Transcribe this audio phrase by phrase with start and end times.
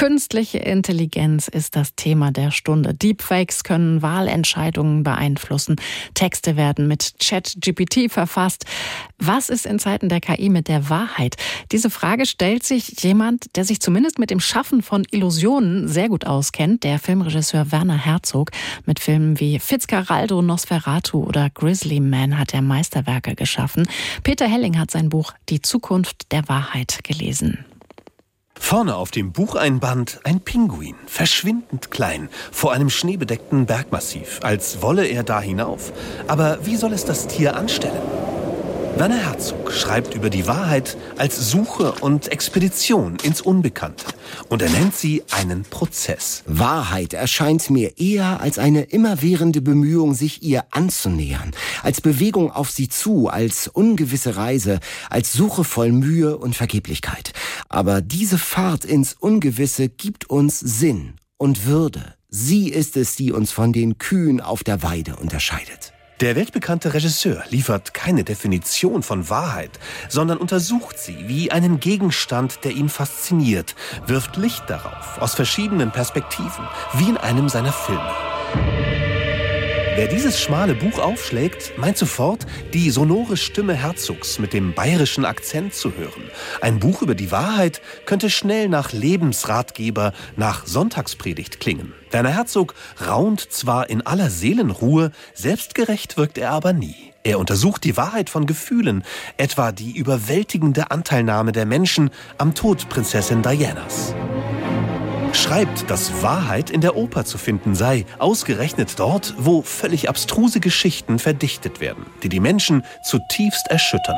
[0.00, 2.94] Künstliche Intelligenz ist das Thema der Stunde.
[2.94, 5.76] Deepfakes können Wahlentscheidungen beeinflussen.
[6.14, 8.64] Texte werden mit ChatGPT verfasst.
[9.18, 11.36] Was ist in Zeiten der KI mit der Wahrheit?
[11.70, 16.26] Diese Frage stellt sich jemand, der sich zumindest mit dem Schaffen von Illusionen sehr gut
[16.26, 18.52] auskennt, der Filmregisseur Werner Herzog.
[18.86, 23.86] Mit Filmen wie Fitzcarraldo, Nosferatu oder Grizzly Man hat er Meisterwerke geschaffen.
[24.22, 27.66] Peter Helling hat sein Buch Die Zukunft der Wahrheit gelesen.
[28.62, 35.24] Vorne auf dem Bucheinband ein Pinguin, verschwindend klein, vor einem schneebedeckten Bergmassiv, als wolle er
[35.24, 35.92] da hinauf.
[36.28, 38.02] Aber wie soll es das Tier anstellen?
[39.00, 44.04] Werner Herzog schreibt über die Wahrheit als Suche und Expedition ins Unbekannte.
[44.50, 46.42] Und er nennt sie einen Prozess.
[46.44, 52.90] Wahrheit erscheint mir eher als eine immerwährende Bemühung, sich ihr anzunähern, als Bewegung auf sie
[52.90, 57.32] zu, als ungewisse Reise, als Suche voll Mühe und Vergeblichkeit.
[57.70, 62.16] Aber diese Fahrt ins Ungewisse gibt uns Sinn und Würde.
[62.28, 65.89] Sie ist es, die uns von den Kühen auf der Weide unterscheidet.
[66.20, 69.70] Der weltbekannte Regisseur liefert keine Definition von Wahrheit,
[70.10, 73.74] sondern untersucht sie wie einen Gegenstand, der ihn fasziniert,
[74.06, 79.09] wirft Licht darauf aus verschiedenen Perspektiven, wie in einem seiner Filme.
[79.96, 85.74] Wer dieses schmale Buch aufschlägt, meint sofort, die sonore Stimme Herzogs mit dem bayerischen Akzent
[85.74, 86.30] zu hören.
[86.60, 91.92] Ein Buch über die Wahrheit könnte schnell nach Lebensratgeber, nach Sonntagspredigt klingen.
[92.10, 92.74] Werner Herzog
[93.06, 97.12] raunt zwar in aller Seelenruhe, selbstgerecht wirkt er aber nie.
[97.22, 99.04] Er untersucht die Wahrheit von Gefühlen,
[99.36, 104.14] etwa die überwältigende Anteilnahme der Menschen am Tod Prinzessin Dianas
[105.36, 111.18] schreibt, dass Wahrheit in der Oper zu finden sei, ausgerechnet dort, wo völlig abstruse Geschichten
[111.18, 114.16] verdichtet werden, die die Menschen zutiefst erschüttern.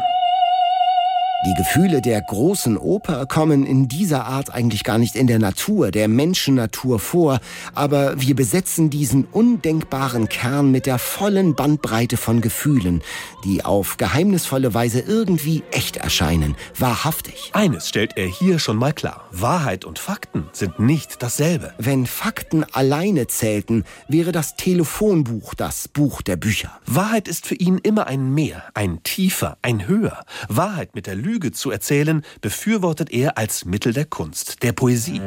[1.45, 5.91] Die Gefühle der großen Oper kommen in dieser Art eigentlich gar nicht in der Natur,
[5.91, 7.41] der Menschennatur vor,
[7.75, 13.03] aber wir besetzen diesen undenkbaren Kern mit der vollen Bandbreite von Gefühlen,
[13.45, 17.51] die auf geheimnisvolle Weise irgendwie echt erscheinen, wahrhaftig.
[17.55, 19.27] Eines stellt er hier schon mal klar.
[19.33, 21.75] Wahrheit und Fakten sind nicht dasselbe.
[21.77, 26.79] Wenn Fakten alleine zählten, wäre das Telefonbuch das Buch der Bücher.
[26.87, 30.25] Wahrheit ist für ihn immer ein Mehr, ein Tiefer, ein Höher.
[30.49, 35.21] Wahrheit mit der Lüge Lüge zu erzählen, befürwortet er als Mittel der Kunst, der Poesie.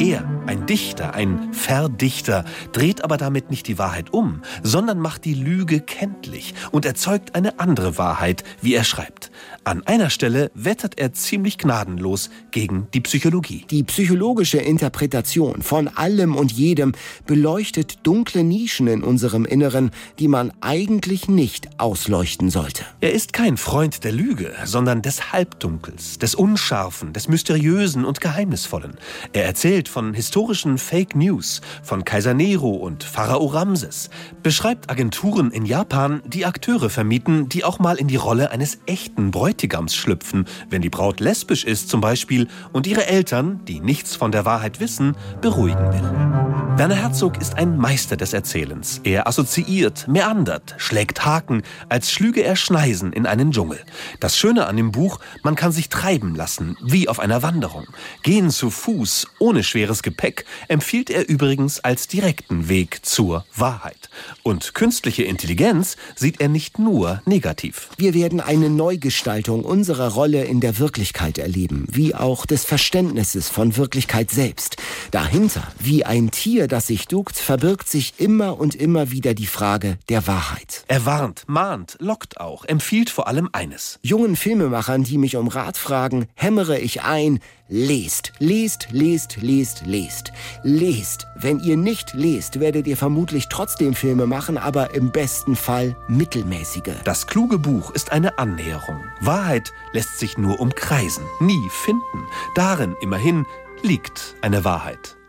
[0.00, 5.34] Er, ein Dichter, ein Verdichter, dreht aber damit nicht die Wahrheit um, sondern macht die
[5.34, 9.30] Lüge kenntlich und erzeugt eine andere Wahrheit, wie er schreibt.
[9.62, 13.66] An einer Stelle wettert er ziemlich gnadenlos gegen die Psychologie.
[13.70, 16.92] Die psychologische Interpretation von allem und jedem
[17.26, 22.84] beleuchtet dunkle Nischen in unserem Inneren, die man eigentlich nicht ausleuchten sollte.
[23.02, 28.98] Er ist kein Freund der Lüge, sondern des Halbdunkels, des Unscharfen, des Mysteriösen und Geheimnisvollen.
[29.32, 34.10] Er erzählt von historischen Fake News, von Kaiser Nero und Pharao Ramses,
[34.42, 39.30] beschreibt Agenturen in Japan, die Akteure vermieten, die auch mal in die Rolle eines echten
[39.30, 44.16] Bräutigams Bräutigams schlüpfen, wenn die Braut lesbisch ist zum Beispiel und ihre Eltern, die nichts
[44.16, 46.78] von der Wahrheit wissen, beruhigen will.
[46.78, 49.02] Werner Herzog ist ein Meister des Erzählens.
[49.04, 53.80] Er assoziiert, meandert, schlägt Haken, als schlüge er Schneisen in einen Dschungel.
[54.18, 57.86] Das Schöne an dem Buch, man kann sich treiben lassen, wie auf einer Wanderung.
[58.22, 64.10] Gehen zu Fuß, ohne schweres Gepäck, empfiehlt er übrigens als direkten Weg zur Wahrheit.
[64.42, 67.90] Und künstliche Intelligenz sieht er nicht nur negativ.
[67.96, 73.50] Wir werden eine Neugestalt Gestaltung unserer Rolle in der Wirklichkeit erleben, wie auch des Verständnisses
[73.50, 74.76] von Wirklichkeit selbst.
[75.10, 79.98] Dahinter, wie ein Tier, das sich duckt, verbirgt sich immer und immer wieder die Frage
[80.08, 80.84] der Wahrheit.
[80.88, 83.98] Er warnt, mahnt, lockt auch, empfiehlt vor allem eines.
[84.00, 84.36] Jungen
[84.70, 90.32] Filmemachern, die mich um Rat fragen, hämmere ich ein, Lest, lest, lest, lest, lest.
[90.64, 91.26] Lest.
[91.36, 96.96] Wenn ihr nicht lest, werdet ihr vermutlich trotzdem Filme machen, aber im besten Fall mittelmäßige.
[97.04, 99.00] Das kluge Buch ist eine Annäherung.
[99.20, 102.26] Wahrheit lässt sich nur umkreisen, nie finden.
[102.56, 103.46] Darin immerhin
[103.82, 105.19] liegt eine Wahrheit.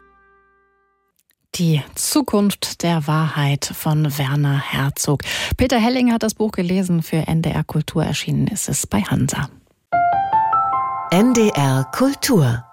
[1.62, 5.22] Die Zukunft der Wahrheit von Werner Herzog.
[5.58, 9.48] Peter Helling hat das Buch gelesen, für NDR Kultur erschienen ist es bei Hansa.
[11.12, 12.66] NDR Kultur